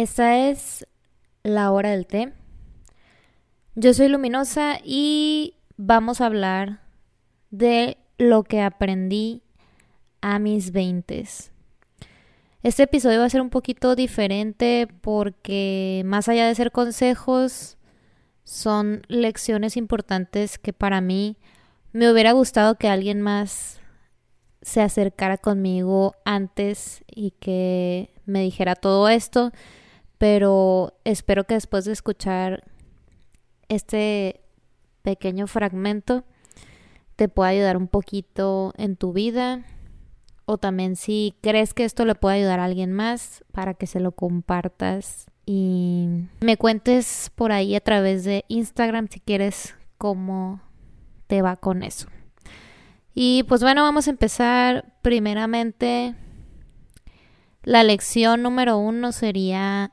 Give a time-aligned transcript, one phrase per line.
[0.00, 0.86] Esta es
[1.42, 2.32] la hora del té.
[3.74, 6.80] Yo soy Luminosa y vamos a hablar
[7.50, 9.42] de lo que aprendí
[10.22, 11.52] a mis veintes.
[12.62, 17.76] Este episodio va a ser un poquito diferente porque más allá de ser consejos,
[18.42, 21.36] son lecciones importantes que para mí
[21.92, 23.80] me hubiera gustado que alguien más
[24.62, 29.52] se acercara conmigo antes y que me dijera todo esto,
[30.20, 32.64] pero espero que después de escuchar
[33.68, 34.42] este
[35.00, 36.24] pequeño fragmento
[37.16, 39.64] te pueda ayudar un poquito en tu vida
[40.44, 43.98] o también si crees que esto le puede ayudar a alguien más para que se
[43.98, 50.60] lo compartas y me cuentes por ahí a través de Instagram si quieres cómo
[51.28, 52.08] te va con eso.
[53.14, 56.14] Y pues bueno, vamos a empezar primeramente.
[57.62, 59.92] La lección número uno sería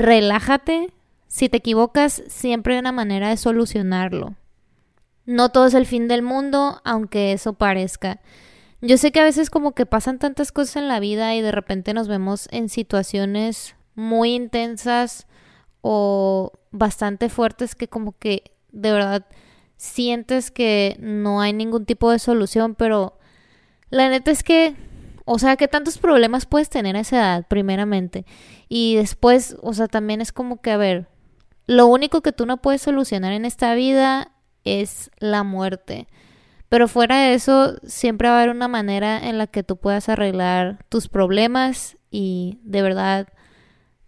[0.00, 0.92] relájate.
[1.28, 4.34] Si te equivocas, siempre hay una manera de solucionarlo.
[5.26, 8.20] No todo es el fin del mundo, aunque eso parezca.
[8.80, 11.52] Yo sé que a veces como que pasan tantas cosas en la vida y de
[11.52, 15.26] repente nos vemos en situaciones muy intensas
[15.82, 19.26] o bastante fuertes que como que de verdad
[19.76, 23.18] sientes que no hay ningún tipo de solución, pero
[23.90, 24.74] la neta es que,
[25.32, 28.26] o sea, que tantos problemas puedes tener a esa edad, primeramente.
[28.68, 31.06] Y después, o sea, también es como que, a ver,
[31.68, 34.32] lo único que tú no puedes solucionar en esta vida
[34.64, 36.08] es la muerte.
[36.68, 40.08] Pero fuera de eso, siempre va a haber una manera en la que tú puedas
[40.08, 43.28] arreglar tus problemas y de verdad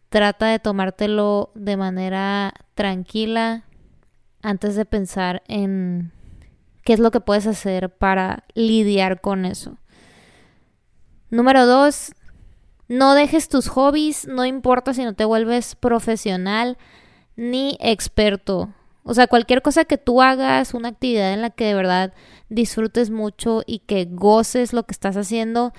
[0.09, 3.63] trata de tomártelo de manera tranquila
[4.43, 6.11] antes de pensar en
[6.83, 9.79] qué es lo que puedes hacer para lidiar con eso.
[11.33, 12.13] Número dos,
[12.89, 16.77] no dejes tus hobbies, no importa si no te vuelves profesional
[17.37, 18.69] ni experto.
[19.03, 22.13] O sea, cualquier cosa que tú hagas, una actividad en la que de verdad
[22.51, 25.73] disfrutes mucho y que goces lo que estás haciendo,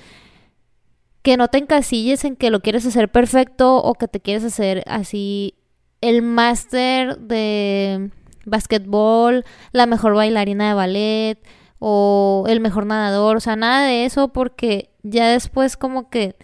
[1.21, 4.83] que no te encasilles en que lo quieres hacer perfecto o que te quieres hacer
[4.87, 5.53] así
[6.01, 8.09] el máster de
[8.45, 11.37] basquetbol, la mejor bailarina de ballet
[11.85, 16.37] o el mejor nadador, o sea, nada de eso porque ya después como que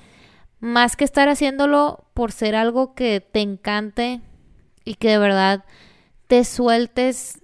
[0.60, 4.20] más que estar haciéndolo por ser algo que te encante
[4.84, 5.64] y que de verdad
[6.28, 7.42] te sueltes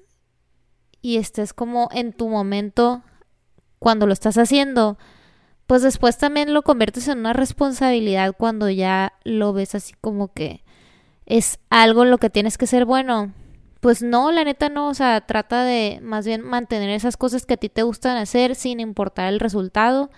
[1.02, 3.02] y estés como en tu momento
[3.80, 4.98] cuando lo estás haciendo,
[5.66, 10.66] pues después también lo conviertes en una responsabilidad cuando ya lo ves así como que
[11.26, 13.32] es algo en lo que tienes que ser bueno.
[13.86, 17.54] Pues no, la neta no, o sea, trata de más bien mantener esas cosas que
[17.54, 20.10] a ti te gustan hacer sin importar el resultado.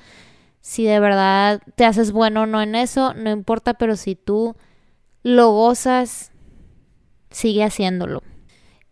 [0.61, 4.55] Si de verdad te haces bueno o no en eso, no importa, pero si tú
[5.21, 6.31] lo gozas,
[7.29, 8.23] sigue haciéndolo.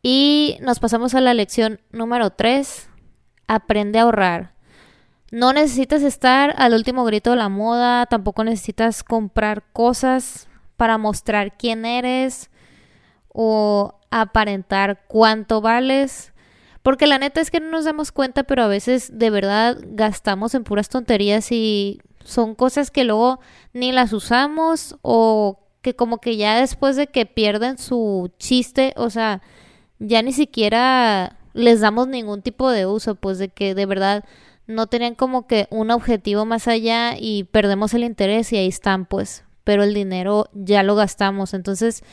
[0.03, 2.89] Y nos pasamos a la lección número 3.
[3.47, 4.55] Aprende a ahorrar.
[5.31, 11.55] No necesitas estar al último grito de la moda, tampoco necesitas comprar cosas para mostrar
[11.55, 12.49] quién eres
[13.29, 16.33] o aparentar cuánto vales.
[16.83, 20.55] Porque la neta es que no nos damos cuenta, pero a veces de verdad gastamos
[20.55, 23.39] en puras tonterías y son cosas que luego
[23.73, 29.09] ni las usamos o que como que ya después de que pierden su chiste, o
[29.09, 29.41] sea,
[29.99, 34.23] ya ni siquiera les damos ningún tipo de uso, pues de que de verdad
[34.67, 39.05] no tenían como que un objetivo más allá y perdemos el interés y ahí están,
[39.05, 42.03] pues, pero el dinero ya lo gastamos, entonces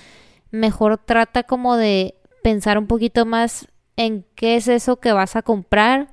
[0.53, 2.15] mejor trata como de
[2.45, 6.13] pensar un poquito más en qué es eso que vas a comprar,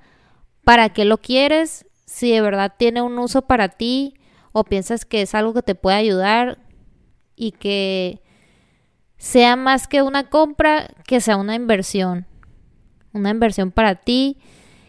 [0.63, 4.15] para qué lo quieres, si de verdad tiene un uso para ti
[4.51, 6.57] o piensas que es algo que te puede ayudar
[7.35, 8.21] y que
[9.17, 12.25] sea más que una compra, que sea una inversión.
[13.13, 14.37] Una inversión para ti.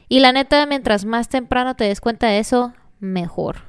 [0.09, 3.63] Y la neta, mientras más temprano te des cuenta de eso, mejor.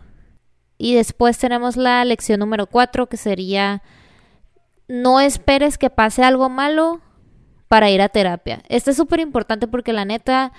[0.78, 3.82] Y después tenemos la lección número 4, que sería
[4.92, 7.00] no esperes que pase algo malo
[7.70, 8.62] para ir a terapia.
[8.68, 10.52] Esto es súper importante porque la neta,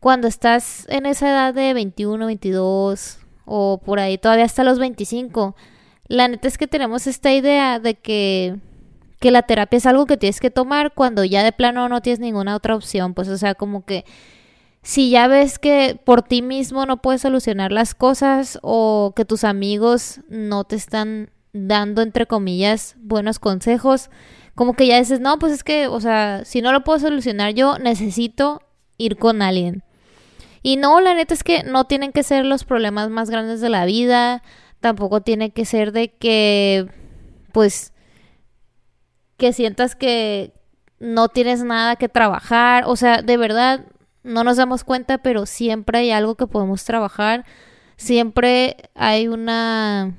[0.00, 5.54] cuando estás en esa edad de 21, 22 o por ahí todavía hasta los 25,
[6.08, 8.58] la neta es que tenemos esta idea de que
[9.20, 12.20] que la terapia es algo que tienes que tomar cuando ya de plano no tienes
[12.20, 14.04] ninguna otra opción, pues o sea, como que
[14.82, 19.44] si ya ves que por ti mismo no puedes solucionar las cosas o que tus
[19.44, 24.10] amigos no te están dando entre comillas buenos consejos,
[24.54, 27.54] como que ya dices, no, pues es que, o sea, si no lo puedo solucionar
[27.54, 28.60] yo, necesito
[28.98, 29.82] ir con alguien.
[30.62, 33.68] Y no, la neta es que no tienen que ser los problemas más grandes de
[33.68, 34.42] la vida,
[34.80, 36.88] tampoco tiene que ser de que,
[37.52, 37.92] pues,
[39.36, 40.52] que sientas que
[40.98, 43.86] no tienes nada que trabajar, o sea, de verdad
[44.22, 47.44] no nos damos cuenta, pero siempre hay algo que podemos trabajar,
[47.96, 50.14] siempre hay una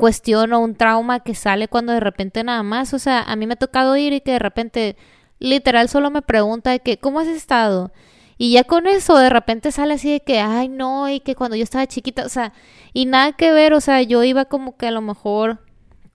[0.00, 3.46] cuestión o un trauma que sale cuando de repente nada más, o sea, a mí
[3.46, 4.96] me ha tocado ir y que de repente
[5.38, 7.92] literal solo me pregunta de que, ¿cómo has estado?
[8.38, 11.54] Y ya con eso de repente sale así de que, ay no, y que cuando
[11.54, 12.54] yo estaba chiquita, o sea,
[12.94, 15.60] y nada que ver, o sea, yo iba como que a lo mejor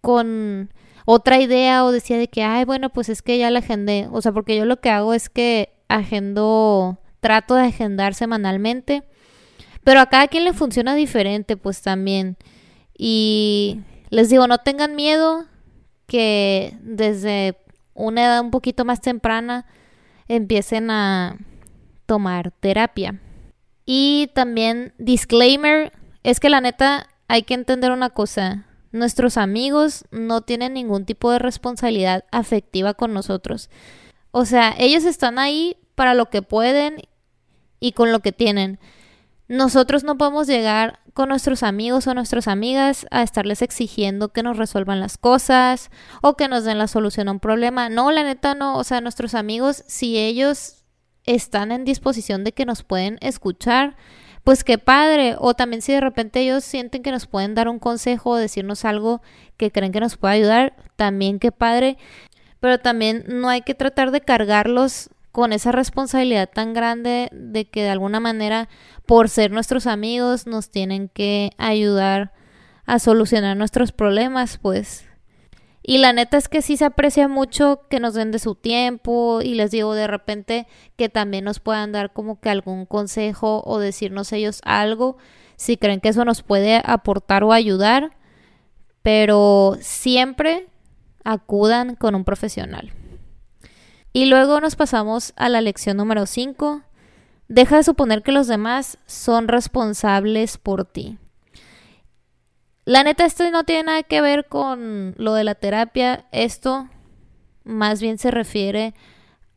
[0.02, 0.74] con
[1.06, 4.20] otra idea o decía de que, ay, bueno, pues es que ya la agendé, o
[4.20, 9.04] sea, porque yo lo que hago es que agendo, trato de agendar semanalmente,
[9.84, 12.38] pero a cada quien le funciona diferente, pues también.
[12.98, 15.46] Y les digo, no tengan miedo
[16.08, 17.58] que desde
[17.94, 19.66] una edad un poquito más temprana
[20.28, 21.38] empiecen a
[22.06, 23.20] tomar terapia.
[23.86, 25.92] Y también, disclaimer,
[26.24, 28.66] es que la neta hay que entender una cosa.
[28.92, 33.70] Nuestros amigos no tienen ningún tipo de responsabilidad afectiva con nosotros.
[34.32, 37.02] O sea, ellos están ahí para lo que pueden
[37.80, 38.80] y con lo que tienen.
[39.48, 44.58] Nosotros no podemos llegar con nuestros amigos o nuestras amigas a estarles exigiendo que nos
[44.58, 47.90] resuelvan las cosas o que nos den la solución a un problema.
[47.90, 48.78] No, la neta no.
[48.78, 50.84] O sea, nuestros amigos, si ellos
[51.26, 53.96] están en disposición de que nos pueden escuchar,
[54.44, 55.36] pues qué padre.
[55.38, 58.84] O también si de repente ellos sienten que nos pueden dar un consejo o decirnos
[58.84, 59.22] algo
[59.58, 61.98] que creen que nos puede ayudar, también qué padre.
[62.60, 67.84] Pero también no hay que tratar de cargarlos con esa responsabilidad tan grande de que
[67.84, 68.70] de alguna manera,
[69.06, 72.32] por ser nuestros amigos, nos tienen que ayudar
[72.86, 75.06] a solucionar nuestros problemas, pues.
[75.84, 79.42] Y la neta es que sí se aprecia mucho que nos den de su tiempo
[79.42, 83.78] y les digo de repente que también nos puedan dar como que algún consejo o
[83.80, 85.18] decirnos ellos algo
[85.58, 88.12] si creen que eso nos puede aportar o ayudar,
[89.02, 90.70] pero siempre
[91.26, 92.94] acudan con un profesional.
[94.16, 96.84] Y luego nos pasamos a la lección número 5.
[97.50, 101.18] Deja de suponer que los demás son responsables por ti.
[102.86, 106.28] La neta, esto no tiene nada que ver con lo de la terapia.
[106.32, 106.88] Esto
[107.66, 108.94] más bien se refiere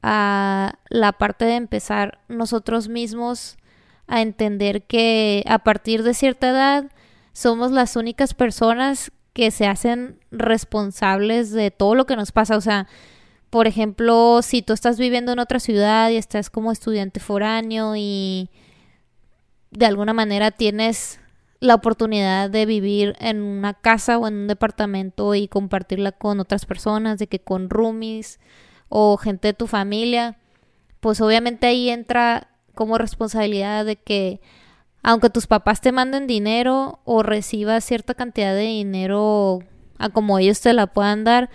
[0.02, 3.58] a la parte de empezar nosotros mismos
[4.08, 6.90] a entender que a partir de cierta edad
[7.32, 12.56] somos las únicas personas que se hacen responsables de todo lo que nos pasa.
[12.56, 12.88] O sea,
[13.50, 18.50] por ejemplo, si tú estás viviendo en otra ciudad y estás como estudiante foráneo y
[19.70, 21.20] de alguna manera tienes
[21.60, 26.66] la oportunidad de vivir en una casa o en un departamento y compartirla con otras
[26.66, 28.38] personas, de que con roomies
[28.88, 30.38] o gente de tu familia,
[31.00, 34.40] pues obviamente ahí entra como responsabilidad de que
[35.02, 39.60] aunque tus papás te manden dinero o recibas cierta cantidad de dinero
[39.98, 41.50] a como ellos te la puedan dar,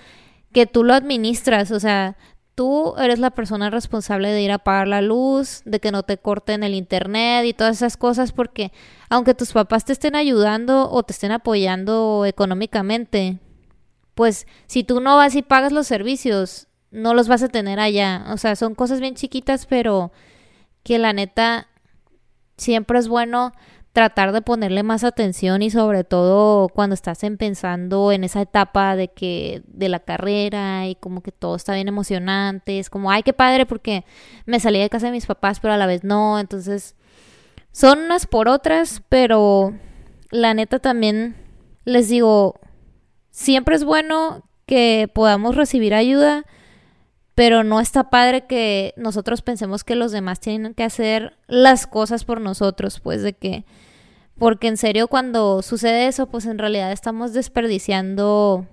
[0.54, 2.16] que tú lo administras, o sea,
[2.56, 6.18] tú eres la persona responsable de ir a pagar la luz, de que no te
[6.18, 8.72] corten el internet y todas esas cosas, porque
[9.10, 13.40] aunque tus papás te estén ayudando o te estén apoyando económicamente,
[14.16, 18.26] pues si tú no vas y pagas los servicios, no los vas a tener allá.
[18.30, 20.12] O sea, son cosas bien chiquitas, pero
[20.84, 21.68] que la neta
[22.58, 23.52] siempre es bueno
[23.94, 29.10] tratar de ponerle más atención y sobre todo cuando estás pensando en esa etapa de
[29.10, 33.34] que de la carrera y como que todo está bien emocionante, es como, ay, qué
[33.34, 34.04] padre porque
[34.48, 36.96] me salí de casa de mis papás, pero a la vez no, entonces
[37.72, 39.74] son unas por otras, pero
[40.32, 41.36] la neta también
[41.86, 42.60] les digo,
[43.30, 46.46] siempre es bueno que podamos recibir ayuda,
[47.36, 52.26] pero no está padre que nosotros pensemos que los demás tienen que hacer las cosas
[52.26, 53.66] por nosotros, pues de que,
[54.38, 58.68] porque en serio cuando sucede eso, pues en realidad estamos desperdiciando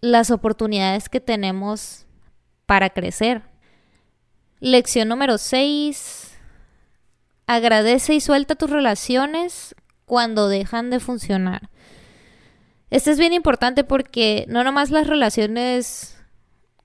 [0.00, 2.06] las oportunidades que tenemos
[2.66, 3.42] para crecer.
[4.60, 6.38] Lección número 6.
[7.46, 9.74] Agradece y suelta tus relaciones
[10.06, 11.68] cuando dejan de funcionar.
[12.90, 16.13] Esto es bien importante porque no nomás las relaciones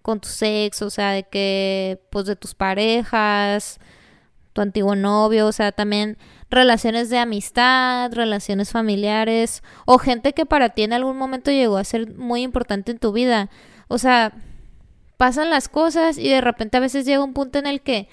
[0.02, 3.80] con tu sexo, o sea, de que, pues de tus parejas,
[4.54, 6.18] tu antiguo novio, o sea, también
[6.50, 11.84] relaciones de amistad, relaciones familiares, o gente que para ti en algún momento llegó a
[11.84, 13.50] ser muy importante en tu vida.
[13.88, 14.34] O sea,
[15.18, 18.08] pasan las cosas y de repente a veces llega un punto en el que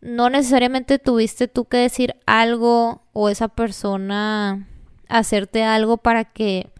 [0.00, 4.66] no necesariamente tuviste tú que decir algo o esa persona
[5.08, 6.70] hacerte algo para que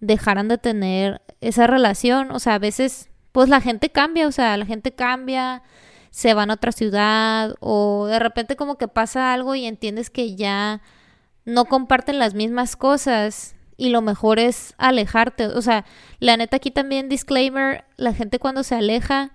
[0.00, 2.30] dejaran de tener esa relación.
[2.30, 5.62] O sea, a veces pues la gente cambia, o sea, la gente cambia,
[6.08, 10.36] se van a otra ciudad o de repente como que pasa algo y entiendes que
[10.36, 10.80] ya
[11.44, 15.48] no comparten las mismas cosas y lo mejor es alejarte.
[15.48, 15.84] O sea,
[16.18, 19.34] la neta aquí también disclaimer, la gente cuando se aleja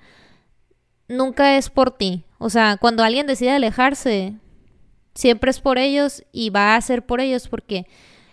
[1.08, 2.25] nunca es por ti.
[2.39, 4.34] O sea, cuando alguien decide alejarse,
[5.13, 7.86] siempre es por ellos y va a ser por ellos porque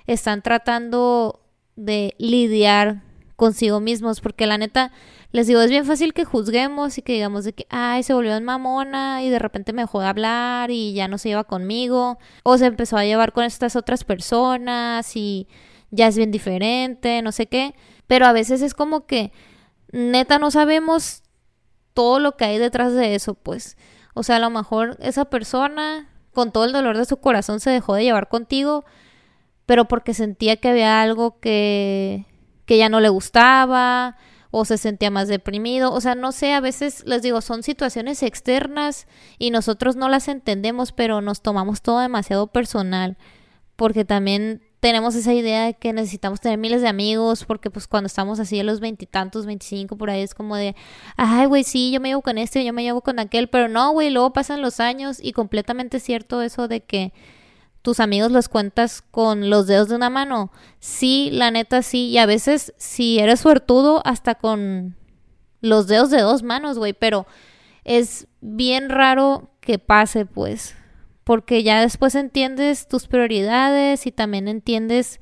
[0.06, 1.42] están tratando
[1.76, 3.02] de lidiar
[3.38, 4.90] consigo mismos, porque la neta,
[5.30, 8.34] les digo, es bien fácil que juzguemos y que digamos de que, ay, se volvió
[8.36, 12.18] en mamona y de repente me dejó de hablar y ya no se lleva conmigo,
[12.42, 15.46] o se empezó a llevar con estas otras personas y
[15.92, 17.76] ya es bien diferente, no sé qué,
[18.08, 19.30] pero a veces es como que
[19.92, 21.22] neta no sabemos
[21.94, 23.76] todo lo que hay detrás de eso, pues,
[24.14, 27.70] o sea, a lo mejor esa persona con todo el dolor de su corazón se
[27.70, 28.84] dejó de llevar contigo,
[29.64, 32.26] pero porque sentía que había algo que
[32.68, 34.18] que ya no le gustaba
[34.50, 35.90] o se sentía más deprimido.
[35.90, 39.08] O sea, no sé, a veces les digo, son situaciones externas
[39.38, 43.16] y nosotros no las entendemos, pero nos tomamos todo demasiado personal.
[43.74, 48.06] Porque también tenemos esa idea de que necesitamos tener miles de amigos, porque pues cuando
[48.06, 50.76] estamos así a los veintitantos, veinticinco, por ahí es como de,
[51.16, 53.92] ay, güey, sí, yo me llevo con este, yo me llevo con aquel, pero no,
[53.92, 57.14] güey, luego pasan los años y completamente cierto eso de que
[57.82, 60.50] tus amigos los cuentas con los dedos de una mano.
[60.80, 62.08] Sí, la neta sí.
[62.08, 64.96] Y a veces, si eres suertudo, hasta con
[65.60, 66.92] los dedos de dos manos, güey.
[66.92, 67.26] Pero
[67.84, 70.74] es bien raro que pase, pues.
[71.24, 75.20] Porque ya después entiendes tus prioridades y también entiendes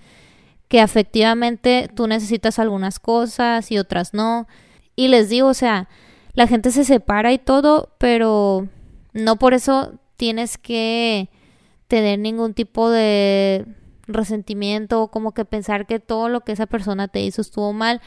[0.69, 4.47] que efectivamente tú necesitas algunas cosas y otras no.
[4.97, 5.89] Y les digo, o sea,
[6.33, 8.69] la gente se separa y todo, pero
[9.13, 11.29] no por eso tienes que
[11.89, 13.67] tener ningún tipo de
[14.07, 18.01] resentimiento o como que pensar que todo lo que esa persona te hizo estuvo mal.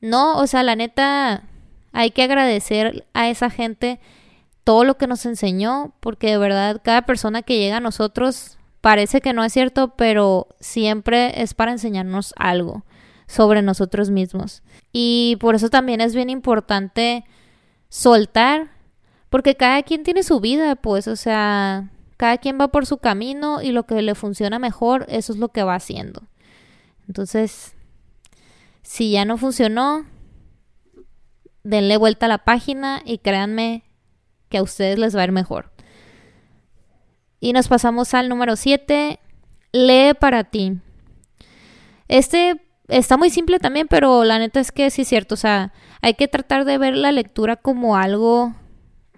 [0.00, 1.44] No, o sea, la neta,
[1.92, 4.00] hay que agradecer a esa gente
[4.64, 9.20] todo lo que nos enseñó, porque de verdad cada persona que llega a nosotros parece
[9.20, 12.84] que no es cierto, pero siempre es para enseñarnos algo
[13.26, 14.62] sobre nosotros mismos.
[14.92, 17.24] Y por eso también es bien importante
[17.88, 18.70] soltar,
[19.28, 23.62] porque cada quien tiene su vida, pues, o sea, cada quien va por su camino
[23.62, 26.24] y lo que le funciona mejor, eso es lo que va haciendo.
[27.08, 27.74] Entonces,
[28.82, 30.04] si ya no funcionó,
[31.62, 33.84] denle vuelta a la página y créanme
[34.50, 35.72] que a ustedes les va a ir mejor.
[37.40, 39.18] Y nos pasamos al número 7.
[39.72, 40.76] Lee para ti.
[42.06, 45.36] Este está muy simple también, pero la neta es que sí es cierto.
[45.36, 45.72] O sea,
[46.02, 48.54] hay que tratar de ver la lectura como algo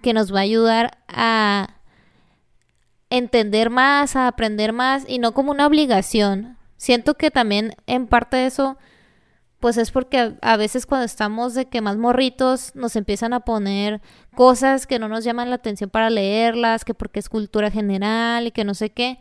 [0.01, 1.81] que nos va a ayudar a
[3.13, 6.57] entender más, a aprender más y no como una obligación.
[6.77, 8.75] Siento que también en parte de eso,
[9.59, 14.01] pues es porque a, veces cuando estamos de que más morritos nos empiezan a poner
[14.35, 18.51] cosas que no nos llaman la atención para leerlas, que porque es cultura general y
[18.51, 19.19] que no sé qué.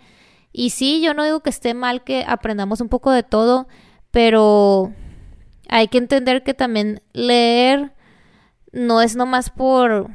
[0.53, 3.69] Y sí, yo no digo que esté mal que aprendamos un poco de todo,
[4.11, 4.91] pero
[5.69, 7.93] hay que entender que también leer
[8.73, 10.11] no es nomás por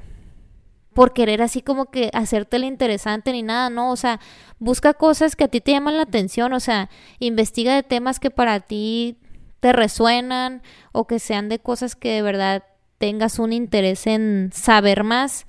[0.98, 3.92] por querer así como que hacértela interesante ni nada, ¿no?
[3.92, 4.20] O sea,
[4.58, 6.90] busca cosas que a ti te llaman la atención, o sea,
[7.20, 9.20] investiga de temas que para ti
[9.60, 10.64] te resuenan
[10.94, 12.64] o que sean de cosas que de verdad
[12.98, 15.46] tengas un interés en saber más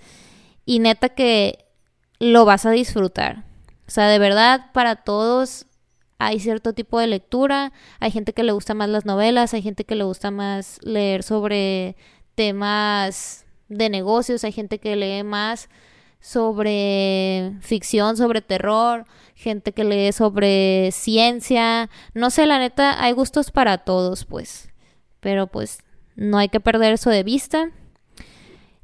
[0.66, 1.64] y neta que
[2.18, 3.46] lo vas a disfrutar.
[3.86, 5.64] O sea, de verdad, para todos
[6.18, 7.72] hay cierto tipo de lectura.
[8.00, 11.22] Hay gente que le gusta más las novelas, hay gente que le gusta más leer
[11.22, 11.96] sobre
[12.34, 15.68] temas de negocios, hay gente que lee más
[16.20, 23.50] sobre ficción, sobre terror, gente que lee sobre ciencia, no sé, la neta, hay gustos
[23.50, 24.70] para todos, pues,
[25.20, 25.78] pero pues
[26.16, 27.70] no hay que perder eso de vista.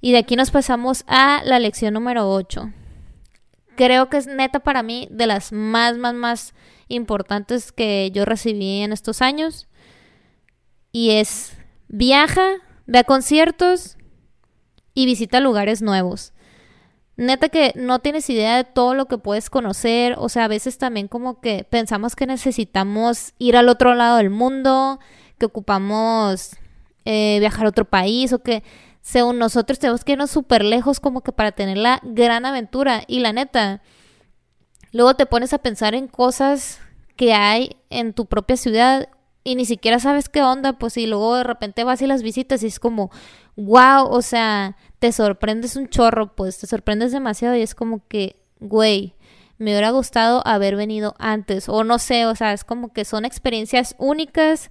[0.01, 2.73] Y de aquí nos pasamos a la lección número 8.
[3.77, 6.55] Creo que es neta para mí de las más, más, más
[6.89, 9.67] importantes que yo recibí en estos años.
[10.93, 11.57] Y es
[11.89, 12.47] viaja,
[12.87, 13.97] ve a conciertos,
[14.95, 16.33] y visita lugares nuevos.
[17.17, 20.79] Neta que no tienes idea de todo lo que puedes conocer, o sea, a veces
[20.79, 24.99] también como que pensamos que necesitamos ir al otro lado del mundo,
[25.39, 26.57] que ocupamos
[27.05, 28.65] eh, viajar a otro país o que
[29.01, 33.05] según nosotros tenemos que irnos súper lejos como que para tener la gran aventura.
[33.07, 33.83] Y la neta,
[34.91, 36.81] luego te pones a pensar en cosas
[37.15, 39.09] que hay en tu propia ciudad
[39.45, 42.63] y ni siquiera sabes qué onda, pues y luego de repente vas y las visitas
[42.63, 43.11] y es como,
[43.57, 48.37] wow, o sea, te sorprendes un chorro, pues te sorprendes demasiado y es como que,
[48.59, 49.15] güey,
[49.59, 53.27] me hubiera gustado haber venido antes o no sé, o sea, es como que son
[53.27, 54.71] experiencias únicas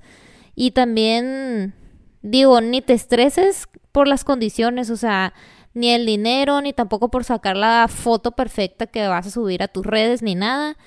[0.56, 1.76] y también
[2.24, 5.34] digo, ni te estreses por las condiciones, o sea,
[5.76, 9.68] ni el dinero, ni tampoco por sacar la foto perfecta que vas a subir a
[9.68, 10.78] tus redes, ni nada,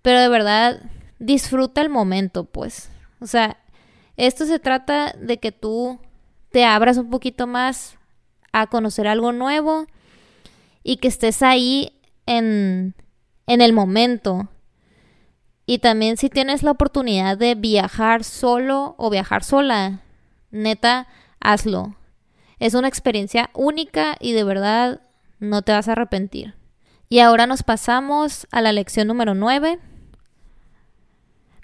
[0.00, 0.80] pero de verdad
[1.18, 2.90] disfruta el momento, pues.
[3.20, 3.58] O sea,
[4.16, 6.00] esto se trata de que tú
[6.50, 7.98] te abras un poquito más
[8.52, 9.86] a conocer algo nuevo
[10.82, 12.94] y que estés ahí en,
[13.46, 14.48] en el momento.
[15.66, 20.00] Y también si tienes la oportunidad de viajar solo o viajar sola,
[20.50, 21.08] neta,
[21.40, 21.96] hazlo.
[22.58, 25.02] Es una experiencia única y de verdad
[25.38, 26.54] no te vas a arrepentir.
[27.08, 29.78] Y ahora nos pasamos a la lección número 9.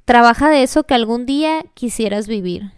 [0.05, 2.73] Trabaja de eso que algún día quisieras vivir.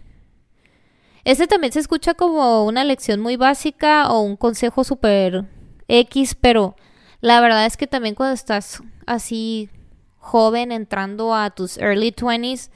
[1.23, 5.45] Este también se escucha como una lección muy básica o un consejo súper
[5.87, 6.75] X, pero
[7.19, 9.69] la verdad es que también cuando estás así
[10.17, 12.69] joven entrando a tus early 20s,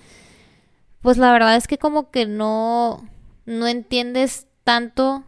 [1.02, 3.08] pues la verdad es que como que no,
[3.46, 5.24] no entiendes tanto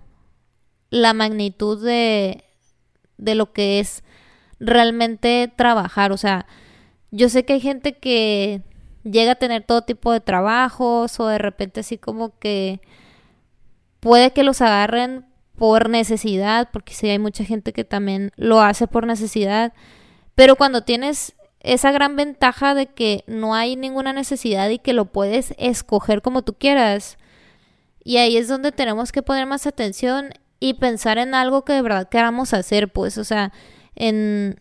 [0.90, 2.44] la magnitud de,
[3.18, 4.04] de lo que es
[4.60, 6.12] realmente trabajar.
[6.12, 6.48] O sea,
[7.12, 8.62] yo sé que hay gente que
[9.04, 12.82] llega a tener todo tipo de trabajos o de repente así como que
[14.00, 18.88] puede que los agarren por necesidad, porque sí hay mucha gente que también lo hace
[18.88, 19.74] por necesidad,
[20.36, 25.06] pero cuando tienes esa gran ventaja de que no hay ninguna necesidad y que lo
[25.06, 27.18] puedes escoger como tú quieras.
[28.04, 31.84] Y ahí es donde tenemos que poner más atención y pensar en algo que de
[31.84, 33.52] verdad queramos hacer, pues, o sea,
[33.96, 34.58] en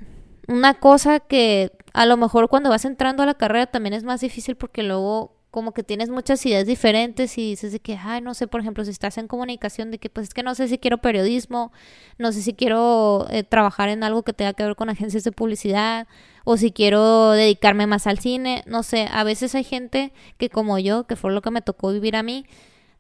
[0.51, 4.21] una cosa que a lo mejor cuando vas entrando a la carrera también es más
[4.21, 8.35] difícil porque luego como que tienes muchas ideas diferentes y dices de que, ay, no
[8.35, 10.79] sé, por ejemplo, si estás en comunicación, de que pues es que no sé si
[10.79, 11.73] quiero periodismo,
[12.19, 15.33] no sé si quiero eh, trabajar en algo que tenga que ver con agencias de
[15.33, 16.07] publicidad
[16.45, 20.79] o si quiero dedicarme más al cine, no sé, a veces hay gente que como
[20.79, 22.45] yo, que fue lo que me tocó vivir a mí,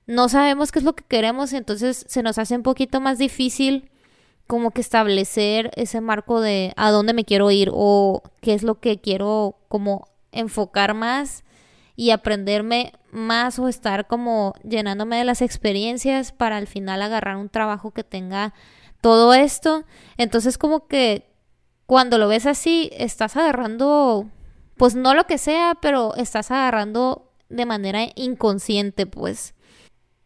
[0.06, 3.18] no sabemos qué es lo que queremos y entonces se nos hace un poquito más
[3.18, 3.89] difícil
[4.50, 8.80] como que establecer ese marco de a dónde me quiero ir o qué es lo
[8.80, 11.44] que quiero como enfocar más
[11.94, 17.48] y aprenderme más o estar como llenándome de las experiencias para al final agarrar un
[17.48, 18.52] trabajo que tenga
[19.00, 19.84] todo esto.
[20.16, 21.30] Entonces como que
[21.86, 24.26] cuando lo ves así, estás agarrando,
[24.76, 29.54] pues no lo que sea, pero estás agarrando de manera inconsciente, pues.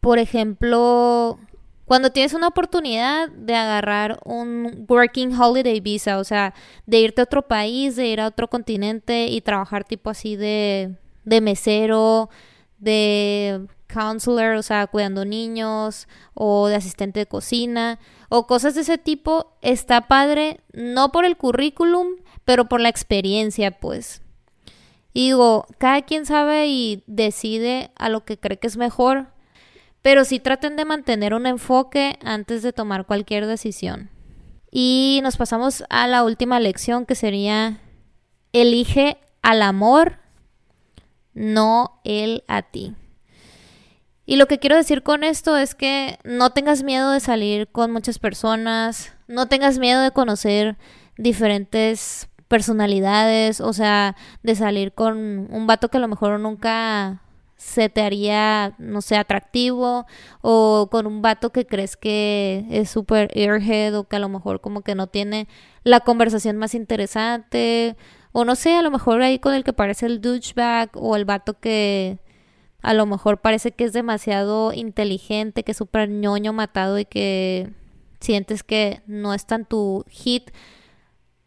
[0.01, 1.37] Por ejemplo,
[1.85, 6.53] cuando tienes una oportunidad de agarrar un working holiday visa, o sea,
[6.85, 10.95] de irte a otro país, de ir a otro continente y trabajar tipo así de
[11.25, 12.29] de mesero,
[12.77, 18.97] de counselor, o sea, cuidando niños, o de asistente de cocina, o cosas de ese
[18.97, 24.21] tipo, está padre, no por el currículum, pero por la experiencia, pues.
[25.13, 29.27] Y digo, cada quien sabe y decide a lo que cree que es mejor,
[30.05, 34.11] pero sí traten de mantener un enfoque antes de tomar cualquier decisión.
[34.69, 37.79] Y nos pasamos a la última lección que sería,
[38.53, 40.19] elige al amor
[41.33, 42.93] no él a ti.
[44.27, 47.91] Y lo que quiero decir con esto es que no tengas miedo de salir con
[47.91, 50.77] muchas personas, no tengas miedo de conocer
[51.17, 57.23] diferentes personalidades, o sea, de salir con un vato que a lo mejor nunca
[57.57, 60.05] se te haría, no sé, atractivo,
[60.41, 64.61] o con un vato que crees que es súper airhead, o que a lo mejor
[64.61, 65.47] como que no tiene
[65.83, 67.95] la conversación más interesante,
[68.31, 71.25] o no sé, a lo mejor ahí con el que parece el douchebag o el
[71.25, 72.19] vato que
[72.81, 77.71] a lo mejor parece que es demasiado inteligente, que es súper ñoño matado y que
[78.19, 80.51] sientes que no es tan tu hit.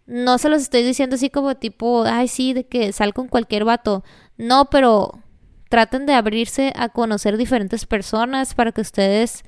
[0.07, 3.65] No se los estoy diciendo así como tipo, ay sí, de que sal con cualquier
[3.65, 4.03] vato.
[4.37, 5.21] No, pero
[5.69, 9.45] traten de abrirse a conocer diferentes personas para que ustedes,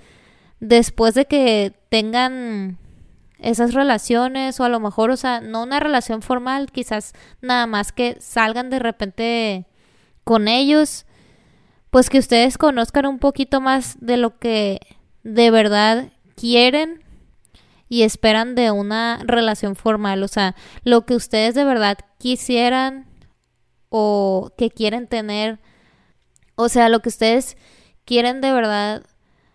[0.61, 2.79] después de que tengan
[3.39, 7.93] esas relaciones o a lo mejor, o sea, no una relación formal, quizás nada más
[7.93, 9.67] que salgan de repente
[10.25, 11.07] con ellos,
[11.91, 14.81] pues que ustedes conozcan un poquito más de lo que
[15.23, 17.03] de verdad quieren
[17.89, 20.55] y esperan de una relación formal, o sea,
[20.85, 23.07] lo que ustedes de verdad quisieran
[23.89, 25.59] o que quieren tener,
[26.61, 27.57] o sea, lo que ustedes
[28.05, 29.03] quieren de verdad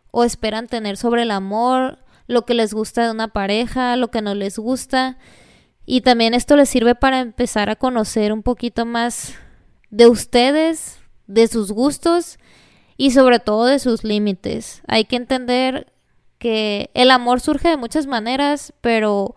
[0.10, 4.24] o esperan tener sobre el amor, lo que les gusta de una pareja, lo que
[4.24, 5.18] no les gusta.
[5.86, 9.36] Y también esto les sirve para empezar a conocer un poquito más
[9.92, 12.40] de ustedes, de sus gustos
[12.98, 14.82] y sobre todo de sus límites.
[14.88, 15.94] Hay que entender
[16.40, 19.36] que el amor surge de muchas maneras, pero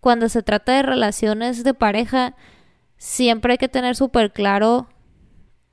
[0.00, 2.36] cuando se trata de relaciones de pareja,
[2.98, 4.88] siempre hay que tener súper claro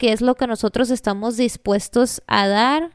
[0.03, 2.91] qué es lo que nosotros estamos dispuestos a dar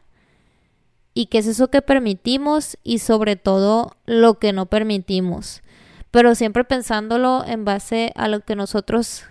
[1.15, 5.63] y qué es eso que permitimos y sobre todo lo que no permitimos.
[6.11, 9.25] Pero siempre pensándolo en base a lo que nosotros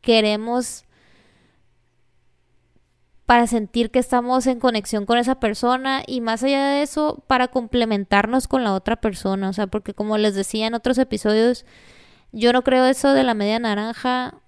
[0.00, 0.84] queremos
[3.26, 7.46] para sentir que estamos en conexión con esa persona y más allá de eso, para
[7.46, 9.50] complementarnos con la otra persona.
[9.50, 11.64] O sea, porque como les decía en otros episodios,
[12.32, 14.41] yo no creo eso de la media naranja.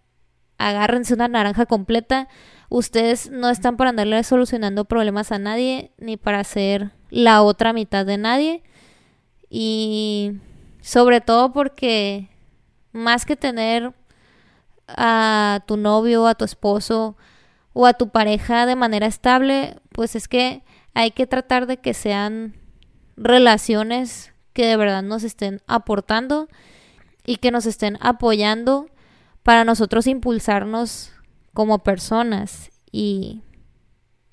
[0.64, 2.26] Agárrense una naranja completa.
[2.70, 8.06] Ustedes no están para andarle solucionando problemas a nadie, ni para ser la otra mitad
[8.06, 8.62] de nadie.
[9.50, 10.32] Y
[10.80, 12.30] sobre todo porque
[12.92, 13.92] más que tener
[14.88, 17.14] a tu novio, a tu esposo
[17.74, 20.62] o a tu pareja de manera estable, pues es que
[20.94, 22.54] hay que tratar de que sean
[23.18, 26.48] relaciones que de verdad nos estén aportando
[27.26, 28.86] y que nos estén apoyando
[29.44, 31.12] para nosotros impulsarnos
[31.52, 33.42] como personas y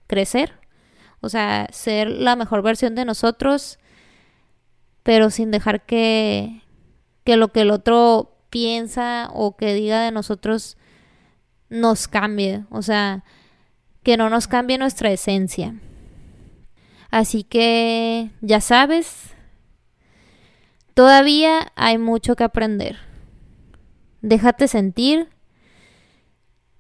[0.07, 0.53] crecer.
[1.19, 3.77] O sea, ser la mejor versión de nosotros,
[5.03, 6.63] pero sin dejar que,
[7.23, 10.77] que lo que el otro piensa o que diga de nosotros
[11.69, 12.63] nos cambie.
[12.71, 13.23] O sea,
[14.03, 15.75] que no nos cambie nuestra esencia.
[17.11, 19.35] Así que, ya sabes,
[20.93, 23.10] todavía hay mucho que aprender.
[24.21, 25.29] Déjate sentir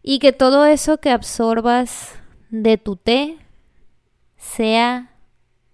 [0.03, 2.13] y que todo eso que absorbas
[2.49, 3.37] de tu té
[4.37, 5.11] sea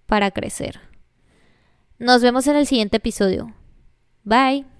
[0.05, 0.79] para crecer.
[1.99, 3.53] Nos vemos en el siguiente episodio.
[4.23, 4.76] Bye.